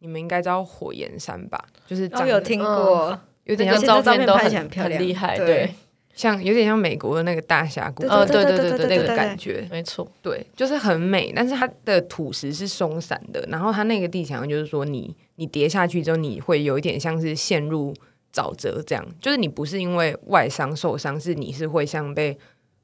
[0.00, 1.62] 你们应该知道火焰山吧？
[1.86, 5.70] 就是我有听过，有点像照片都很很漂亮，厉害，对。
[6.14, 17.94] 像有点像美国的那个大峡谷，呃，对对对对，那个感觉，没错，对，就是很美，但是它的土石是松散的，然后它那个地墙就是说你你跌下去之后，你会有一点像是陷入
[18.34, 22.36] 沼泽这样，就是你不是因为外伤受伤，是你是会像被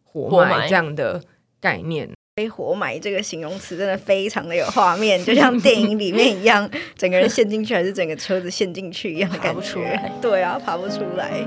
[0.04, 0.68] 活埋。
[0.68, 1.20] 这样的
[1.60, 2.08] 概念。
[2.36, 11.46] 被活埋这个形容词真的非常的有画面，就像电影里面一样，整个人陷进去还是整个车子陷进去一样的感觉，对啊，爬不出来。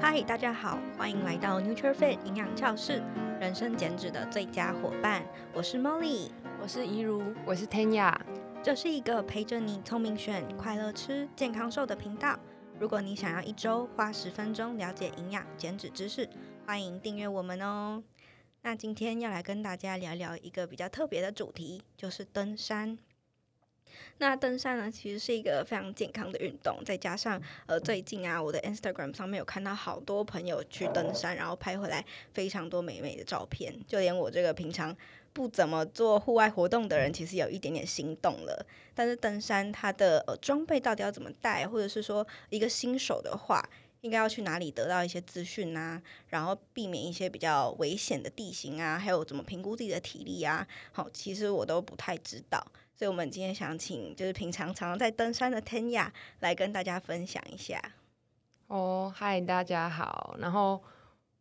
[0.00, 3.02] 嗨，大家好，欢迎来到 NutriFit 营养教室，
[3.38, 5.22] 人生减脂的最佳伙伴。
[5.52, 6.30] 我是 Molly，
[6.62, 8.14] 我是怡如，我是 Tanya。
[8.62, 12.38] 这是一个陪着你聪明选、快乐吃、健康瘦的频道。
[12.80, 16.26] 如果你想要一周花十分钟了解营养减脂知识，
[16.64, 18.02] 欢迎订阅我们哦。
[18.62, 22.96] 那今天要来跟大家聊聊一个比较特别的主题，就是登山。
[24.16, 34.96] 那登山呢，其实是一个非常健康的运动，再加上呃，最近啊，我的 Instagram 上面有看到好多朋友去登山，然后拍回来非常多美美的照片，就连我这个平常
[35.32, 38.66] 不怎么做户外活动的人，其实有一点点心动了。
[38.94, 43.66] 但是登山它的呃装备到底要怎么带，或者是说一个新手的话，
[44.00, 52.64] 应该要去哪里得到一些资讯啊，然后避免一些比较危险的地形啊，还有怎么评估自己的体力啊，好，其实我都不太知道。
[52.92, 56.08] 所以，我们今天想请就是平常常在登山的 Tanya
[56.40, 57.80] 来跟大家分享一下。
[58.66, 60.36] 哦，嗨，大家好。
[60.38, 60.82] 然后，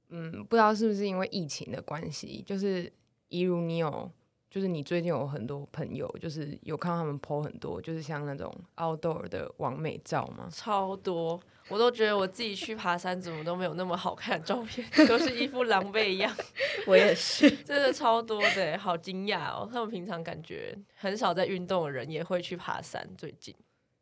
[0.07, 2.89] 嗯，不知道是不是因为疫情的关系，就是
[3.29, 4.11] 一如你有，
[4.49, 10.49] 就是你最近有很多朋友，就是有看到他们 po 很多，就是像那种 outdoor 的完美照吗？
[10.51, 11.39] 超多。
[11.67, 16.35] 我都觉得我自己去爬山怎么都没有那么好看的照片，都是一副狼狈一样。
[16.87, 19.69] 我也是，真的超多的，好惊讶哦！
[19.71, 23.53] 他们平常感觉很少在运动的人也会去爬山，最近。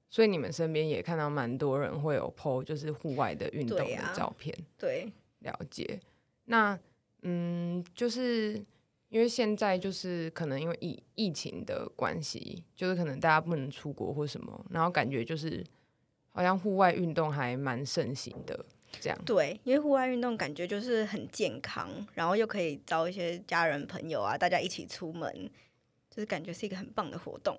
[0.10, 4.58] 所以你们身边也看到蛮多人会有 po 就是户外的运动的照片。
[4.78, 6.00] 对，了解。
[6.46, 6.80] 那
[7.24, 8.64] 嗯，就是
[9.10, 15.64] 因为现在就是可能因为疫疫情的关系，就是可能大家不能出国或什么，然后感觉就是。
[16.30, 18.64] 好像户外运动还蛮盛行的，
[19.02, 19.18] 这样。
[19.26, 25.50] 对，因为户外运动感觉就是很健康，然后又可以招一些家人朋友啊，大家一起出门，
[26.12, 27.58] 就是感觉是一个很棒的活动。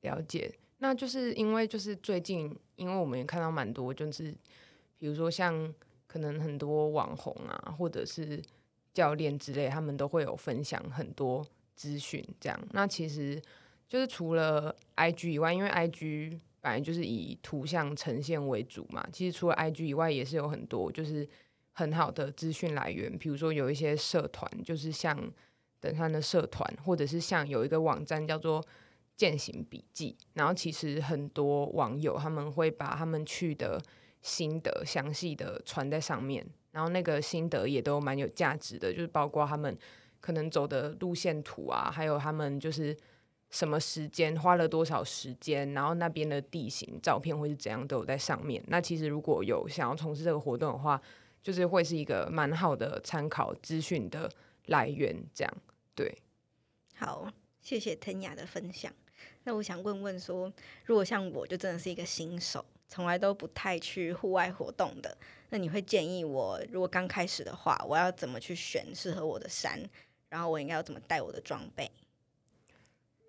[0.00, 4.34] 了解，那就是因为就是最近，因为我们也看到蛮多，就是
[4.98, 5.72] 比如说像
[6.08, 8.42] 可能很多网红啊，或者是
[8.98, 12.58] 教练之类，他们都会有分享很多资讯，这样。
[12.72, 13.40] 那其实
[13.88, 16.40] 就是除了 IG 以外，因为 IG。
[16.60, 21.26] 本来就是以图像呈现为主嘛，其实除了 IG 以外，也是有很多就是
[21.70, 23.16] 很好的资讯来源。
[23.16, 25.16] 比如说有一些社团，就是像
[25.78, 28.60] 登山的社团，或者是像有一个网站叫做
[29.16, 33.80] “践行笔记”，然后其实很多网友他们会把他们去的
[34.20, 39.76] 心得详细的传在上面，然后那个心得也都蛮有价值的，就是包括他们
[40.20, 42.96] 可能走的路线图啊，还有他们就是。
[43.50, 48.62] 什么时间花了多少时间，然后那边的地形照片会是怎样，都有在上面。
[48.66, 51.00] 那其实如果有想要从事这个活动的话，
[51.42, 54.30] 就是会是一个蛮好的参考资讯的
[54.66, 55.16] 来源。
[55.32, 55.54] 这样
[55.94, 56.14] 对，
[56.96, 58.92] 好，谢谢 Tanya 的分享。
[59.44, 60.52] 那我想问问说，
[60.84, 65.16] 如果像我就真的是一个新手，从来都不太去户外活动的，
[65.50, 69.80] 那你会建议我，如果刚开始的话，我要怎么去选适合我的山？
[70.28, 71.90] 然后我应该要怎么带我的装备？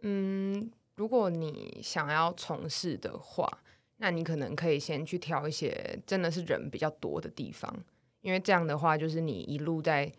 [0.02, 3.47] 嗯，如果你想要从事的话，
[3.97, 7.74] 那你可能可以先去挑一些真的是人比较多的地方，
[8.22, 10.12] 因为这样的话，就是你一路在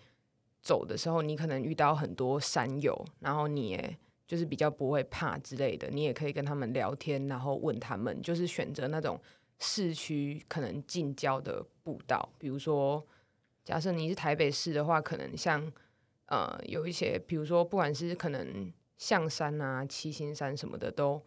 [0.62, 3.96] 走的时候，你可能遇到很多山友，然后你也
[4.26, 9.20] 就是比较不会怕之类的，你也可以跟他们聊天，然后问他们，就是选择那种
[9.60, 13.06] 市区可能近郊的步道，比如说，
[13.64, 15.72] 假设你是台北市的话，可能像
[16.26, 18.72] 呃有一些，比如说不管是可能。
[19.00, 21.24] 象山啊、七星山什么的都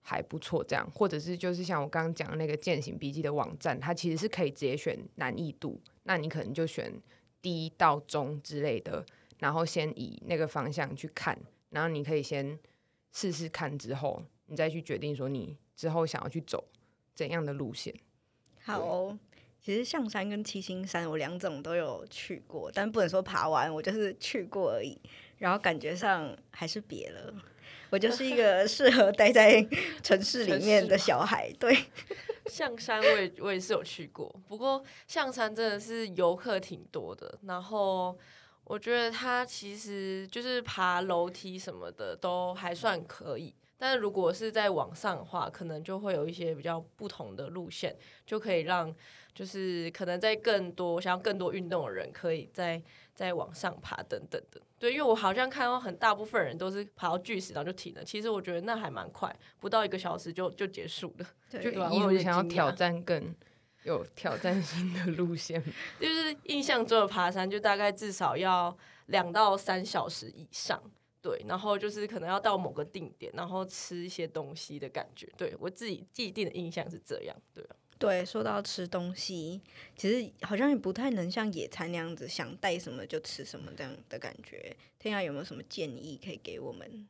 [0.00, 6.92] 还不错，这样，或者是就是像我刚刚讲的那个健行笔记的网站，它其实是可以直接选难易度，那你可能就选
[7.40, 9.06] 低到中之类的，
[9.38, 11.38] 然后先以那个方向去看，
[11.70, 12.58] 然后你可以先
[13.12, 16.64] 试试看，之后你再去决定说你之后想要去走
[17.14, 17.94] 怎样的路线。
[18.62, 19.18] 好哦，
[19.60, 24.98] 其实象山跟七星山我两种都有去过，但不能说爬完，我就是去过而已。
[25.38, 27.34] 然后感觉上还是别了，
[27.90, 29.66] 我就是一个 适合待在
[30.02, 31.52] 城市里面的小孩。
[31.58, 31.76] 对，
[32.46, 37.38] 象山我也我也是有去过，不过象山真的是游客挺多的。
[37.42, 38.16] 然后
[38.62, 48.94] 我觉得它其实就是爬楼梯什么的都还算可以，但是如果是在网上的话，可能就会有一些比较不同的路线，就可以让
[49.34, 52.82] 就是可能在更多想要更多运动的人可以在
[53.14, 54.60] 在往上爬等等的。
[54.78, 61.26] 对，因为我好像看到很大部分人都是爬到巨石然后就停了，其实我觉得那还蛮快，不到一个小时就就结束了。
[61.50, 63.34] 对，就一路想要挑战更。
[63.84, 65.62] 有挑战性的路线，
[66.00, 68.74] 就是印象中的爬山，就大概至少要
[69.08, 70.82] 两到三小时以上。
[71.24, 75.26] 对，然后就是可能要到某个定点，然后吃一些东西的感觉。
[75.38, 77.34] 对，我自己既定的印象是这样。
[77.54, 77.64] 对，
[77.98, 79.62] 对，说到吃东西，
[79.96, 84.76] 其实好像也不太能像野餐那样子，想带什么就吃什么这样的感觉。
[84.98, 87.08] 天涯有没有什么建议可以给我们？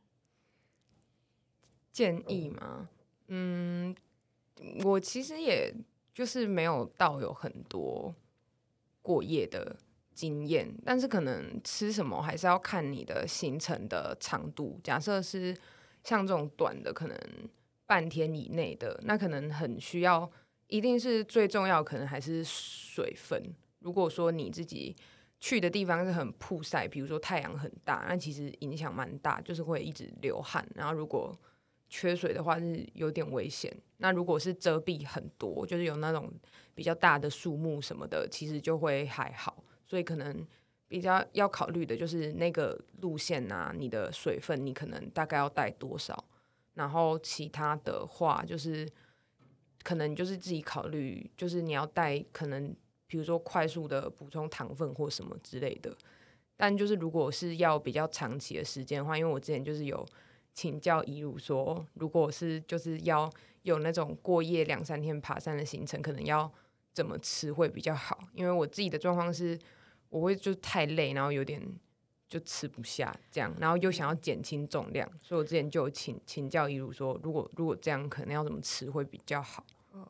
[1.91, 2.89] 建议吗？
[3.27, 3.93] 嗯，
[4.83, 5.73] 我其实也。
[6.15, 8.15] 就是没有到有很多
[9.01, 9.75] 过夜的
[10.15, 14.79] 经验，但是可能吃什么还是要看你的行程的长度。
[14.81, 15.55] 假设是
[16.03, 17.19] 像这种短的，可能
[17.85, 20.31] 半天以内的，那可能很需要，
[20.67, 23.53] 一定是最重要，可能还是水分。
[23.79, 24.95] 如果说你自己
[25.39, 30.65] 去的地方是很曝晒，比如说太阳很大，那其实影响蛮大，就是会一直流汗。
[30.73, 31.37] 然后如果
[31.87, 33.71] 缺水的话是有点危险。
[33.97, 36.29] 那如果是遮蔽很多，就是有那种
[36.73, 39.63] 比较大的树木什么的，其实就会还好。
[39.85, 40.45] 所以可能
[40.87, 46.23] 比较要考虑的就是那个路线啊，你的水分你可能大概要带多少。
[46.73, 48.87] 然后其他的话就是
[49.83, 52.75] 可能就是自己考虑，就是你要带可能
[53.07, 55.95] 比如说快速的补充糖分或什么之类的。
[56.57, 60.05] 但就是如果是要比较长期的时间的话，因为我之前就是有。
[60.57, 63.29] 请教怡如说，如果是就是要
[63.63, 66.49] 有那种过夜两三天爬山的行程，可能要
[66.95, 68.17] 怎么吃会比较好？
[68.33, 69.59] 因为我自己的状况是，
[70.09, 71.61] 我会就太累，然后有点
[72.29, 79.65] 就吃不下这样，然后又想要减轻重量，所以我之前就请请教一路说，如果如果这样，可能要怎么吃会比较好？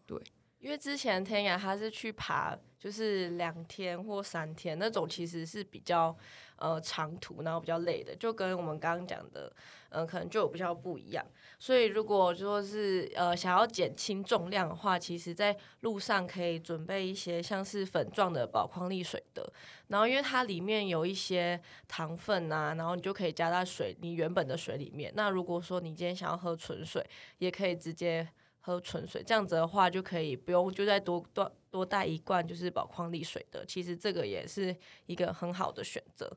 [0.05, 0.21] 对。
[0.65, 6.17] 因为之前天涯他是去爬，就是两天或三天那种，其实是比较
[6.56, 9.53] 呃长途，然后比较累的，就跟我们刚刚讲的，
[9.89, 11.23] 嗯、可能就有比较不一样。
[11.59, 19.47] 所以如果说是呃想要减轻重量的话，其实在路上可以准备一些像是粉状的宝矿力水的，
[19.89, 25.13] 然后因为它里面有一些糖分啊，然后你就可以加在水你原本的水里面。
[25.15, 27.07] 那如果说你今天想要喝纯水，
[27.38, 28.27] 也可以直接。
[28.65, 34.75] 喝纯水，这样子的话就可以不用就再多多多带一罐就是宝矿力水的，其实这个也是
[35.06, 36.27] 一个很好的选择。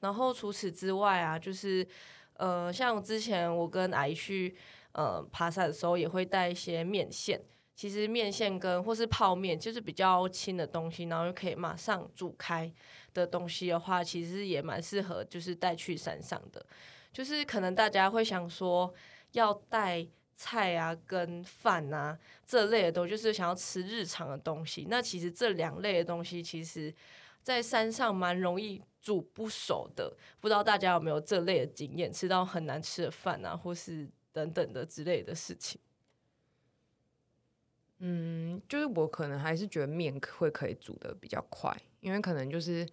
[0.00, 1.86] 然后除此之外啊，就是
[2.38, 4.56] 呃，像之前我跟阿姨去
[4.92, 7.38] 呃爬山的时候，也会带一些面线。
[7.76, 12.72] 其实面线跟或是泡面就是比较轻的东西，然后又可以马上煮开
[13.12, 16.64] 的东西的话，其实也蛮适合就是带去山上的。
[17.12, 18.94] 就是可能大家会想说
[19.32, 20.08] 要带。
[20.36, 24.86] 菜啊，跟饭啊，这类的都就是想要吃日常的东西。
[24.88, 26.92] 那其实这两类的东西，其实
[27.42, 30.14] 在山上蛮容易煮不熟的。
[30.40, 35.80] 不知道大家有没有这类的经验，吃到很难吃的饭啊，或是等等的之类的事情。
[37.98, 42.88] 嗯，就是我可能还是觉得面会可以煮得比较快，因为可能就是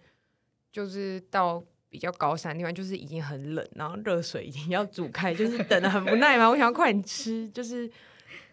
[0.70, 1.64] 就是到。
[1.92, 6.48] 比较高山的地方就是已经很冷，然后热水已经要煮开，就是等的很不耐烦。
[6.48, 7.88] 我想要快点吃，就是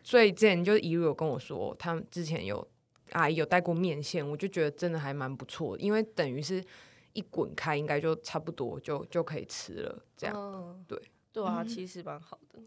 [0.03, 2.67] 所以之前就怡如有跟我说，他们之前有
[3.13, 6.61] 阿姨有带过面线，我就觉得真的还蛮不错的，因为等于是
[7.13, 10.03] 一滚开，应该就差不多就就可以吃了。
[10.17, 12.59] 这样、嗯、对对啊，其实蛮好的。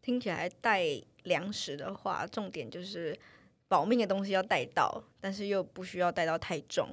[0.00, 0.84] 听起来带
[1.24, 3.18] 粮食的话，重点就是
[3.66, 6.90] 保命的东西要带到，但是又不需要带到太重，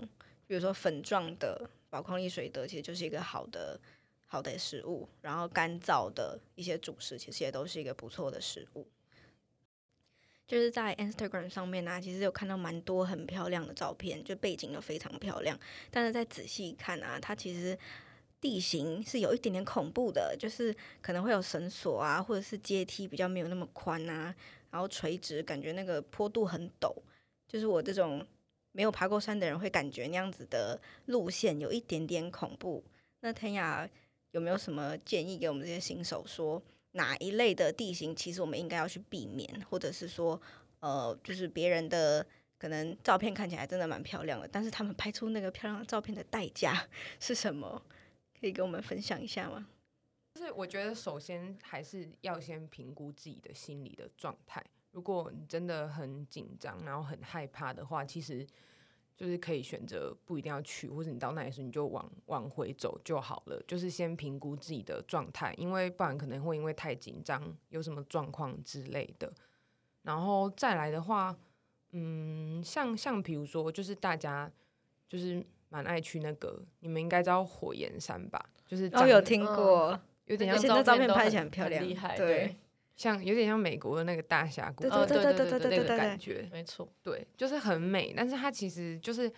[0.47, 1.69] 比如说粉状的。
[1.93, 3.79] 宝矿力水德其实就是一个好的
[4.25, 8.87] 好的食物，然后干燥的一些主食其实也都是一个不错的食物。
[10.47, 15.55] 就是在 Instagram 上面呢、啊，其实有看到蛮多很漂亮的照片，就背景都非常漂亮。
[15.91, 17.77] 但是再仔细看啊，它其实
[18.41, 24.33] 地形是有一点点恐怖的，就是可能会有绳索啊，或者是阶梯比较没有那么宽啊，
[24.71, 26.91] 然后垂直，感觉那个坡度很陡。
[27.47, 28.25] 就是我这种。
[28.73, 32.83] 没有爬过山的人会感觉那样子的路线有一点点恐怖。
[33.21, 33.87] 那天涯
[34.31, 36.61] 有没有什么建议给我们这些新手说，
[36.91, 40.39] 哪一类的地形其实我们应该要去避免，或者是说，
[40.81, 42.25] 呃，就是别人的
[42.57, 46.87] 可能照片看起来真的蛮漂亮的，但是他们拍出那个漂亮的照片的代价
[47.19, 47.81] 是什么？
[48.39, 49.67] 可以跟我们分享一下吗？
[50.33, 54.61] 就是我觉得首先还是要先评估自己的心理的状态。
[54.93, 58.47] 如果你真的很紧张，然后很害怕的话，其实
[59.17, 63.61] 就是可以选择不一定要去，或者你到那里时你就往往回走就好了。
[63.67, 69.33] 就是先评估自己的状态，因为不然可能会因为太紧张，有什么状况之类的。
[70.03, 71.35] 然后再来的话，
[71.91, 74.51] 嗯，像像比如说，就是大家
[75.09, 78.49] 就是蛮爱去那个，你们应该知道火焰山吧？
[78.67, 82.57] 就是我、哦、有听过，嗯、有点像现在照片拍起来很漂亮，厉害，对。
[82.95, 89.29] 对像有点像美国的那个大峡谷，对对对对对对那个感觉，没错，对，就是很美，但是它其实就是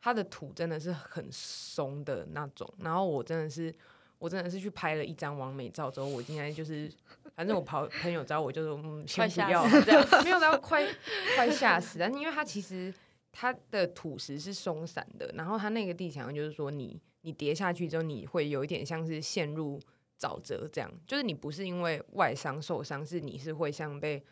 [0.00, 2.72] 它的土真的是很松的那种。
[2.78, 3.74] 然后我真的是，
[4.18, 6.90] 我真的是去拍了一张完美照之后，我今天就是，
[7.34, 10.86] 反正我朋朋友找我就说，嗯，先不要这样， 没有到快
[11.34, 11.98] 快吓死。
[11.98, 12.94] 但是因为它其实
[13.32, 19.80] 它的土石是松散的，然后它那个地墙就是说你你跌下去之后，你会有一点像是陷入。
[20.20, 24.22] 沼泽这样，就是你不是因为外伤受伤，是你是会像被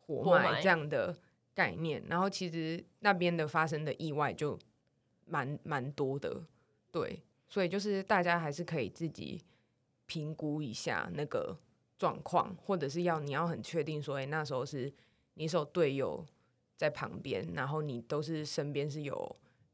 [0.00, 1.14] 活埋这样的
[1.54, 2.02] 概念。
[2.08, 4.58] 然后其实那边的发生的意外就
[5.26, 6.42] 蛮蛮多的，
[6.90, 9.38] 对，所以就是大家还是可以自己
[10.06, 11.54] 评估一下那个
[11.98, 14.90] 状况，或者是要你要很确定说，哎，那时候是
[15.34, 16.24] 你是有队友
[16.76, 19.14] 在旁边，然后你都是身边是有，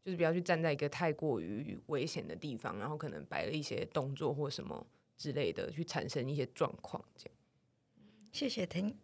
[0.04, 4.84] 就是不要去站在一个太过于危险的地方，然后可能摆了一些动作或什么。
[5.20, 7.34] 之类的去产生一些状况，这样。
[8.32, 8.96] 谢谢腾，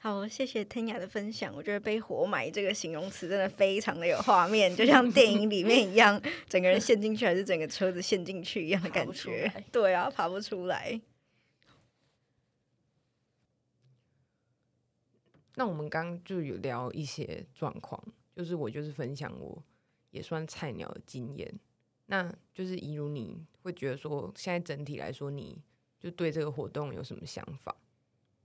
[0.00, 1.54] 好，谢谢天雅的分享。
[1.54, 9.48] 我觉得被活埋这个形容词真的非常的有画面， 就像电影里面一样，整个人陷进去还是整个车子陷进去一样的感觉。
[9.70, 11.00] 对啊，爬不出来。
[15.54, 18.02] 那我们刚刚就有聊一些状况，
[18.34, 19.62] 就是我就是分享我
[20.10, 21.60] 也算菜鸟的经验。
[22.06, 25.62] 那就是，一如你会觉得说，现在整体来说，你
[25.98, 27.74] 就对这个活动有什么想法？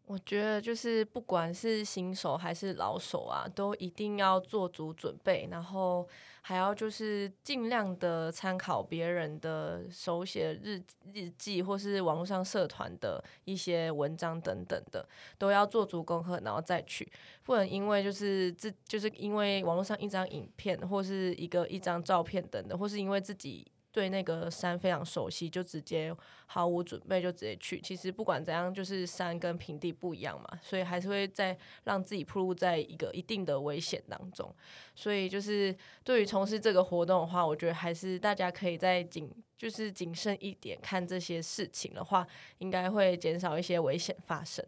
[0.10, 6.08] 我觉得就是不管是新手还是老手啊，都一定要做足准备，然后
[6.42, 10.82] 还要就是尽量的参考别人的手写日
[11.14, 17.08] 日记，或是网络上社团的一些文章等等的，都要做足功课，然后再去，
[17.44, 23.64] 不能因为就是自就是因为网络上一张影片或是一个一张照片等等，或是因为自己。
[24.00, 26.16] 对那个山非常熟悉，就直接
[26.46, 27.82] 毫无准备就直接去。
[27.82, 34.56] 其实不管怎样，就是山跟平地不一样嘛，所以还是会在让自己暴露在一个一定的危险当中。
[34.96, 42.26] 所以就是对于从事这个活动的话，我觉得还是大家可以再谨就是谨慎一点看这些事情的话，
[42.60, 44.66] 应该会减少一些危险发生。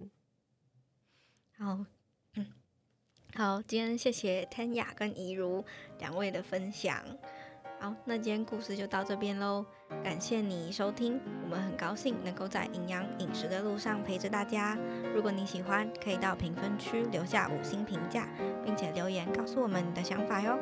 [1.58, 1.86] 好，
[2.36, 2.48] 嗯，
[3.36, 5.64] 好，今天谢谢天雅跟怡如
[6.00, 7.02] 两位的分享。
[7.82, 9.66] 好，那今天故事就到这边喽。
[10.04, 14.78] 感谢你收听，我们很高兴能够在营养饮食的路上陪着大家。
[15.16, 18.28] 如果你喜欢，可以到评分区留下五星评价，
[18.64, 20.60] 并且留言告诉我们你的想法哟。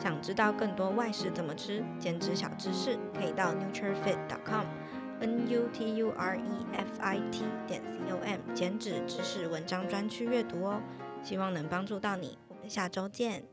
[0.00, 10.80] 想知道更多外食怎么吃、减脂小知识，可以到 nuturefit.com，n u t u r e f i t 点 c o m 减脂知识文章专区阅读哦。
[11.22, 13.51] 希望能帮助到你，我们下周见。